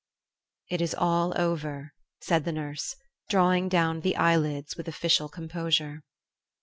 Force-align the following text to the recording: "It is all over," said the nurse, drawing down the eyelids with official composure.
"It 0.71 0.81
is 0.81 0.95
all 0.95 1.31
over," 1.39 1.93
said 2.23 2.43
the 2.43 2.51
nurse, 2.51 2.95
drawing 3.29 3.69
down 3.69 3.99
the 4.01 4.15
eyelids 4.17 4.75
with 4.75 4.87
official 4.87 5.29
composure. 5.29 6.01